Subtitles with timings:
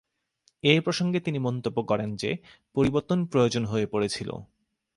[0.63, 2.37] এ প্রসঙ্গে তিনি মন্তব্য করেন যে,
[2.73, 4.29] পরিবর্তন প্রয়োজন হয়ে পড়েছিল।